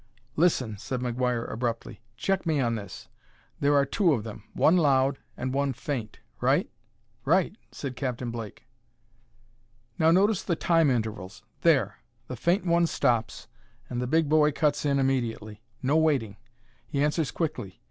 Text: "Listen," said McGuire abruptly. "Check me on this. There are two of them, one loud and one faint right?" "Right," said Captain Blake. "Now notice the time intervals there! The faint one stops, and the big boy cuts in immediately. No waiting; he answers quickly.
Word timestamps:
"Listen," 0.35 0.79
said 0.79 0.99
McGuire 0.99 1.47
abruptly. 1.53 2.01
"Check 2.17 2.47
me 2.47 2.59
on 2.59 2.73
this. 2.73 3.07
There 3.59 3.75
are 3.75 3.85
two 3.85 4.13
of 4.13 4.23
them, 4.23 4.43
one 4.53 4.75
loud 4.75 5.19
and 5.37 5.53
one 5.53 5.73
faint 5.73 6.17
right?" 6.39 6.67
"Right," 7.23 7.55
said 7.71 7.95
Captain 7.95 8.31
Blake. 8.31 8.65
"Now 9.99 10.09
notice 10.09 10.41
the 10.41 10.55
time 10.55 10.89
intervals 10.89 11.43
there! 11.61 11.99
The 12.27 12.35
faint 12.35 12.65
one 12.65 12.87
stops, 12.87 13.47
and 13.91 14.01
the 14.01 14.07
big 14.07 14.27
boy 14.27 14.53
cuts 14.53 14.85
in 14.85 14.97
immediately. 14.97 15.61
No 15.83 15.97
waiting; 15.97 16.37
he 16.87 17.03
answers 17.03 17.29
quickly. 17.29 17.79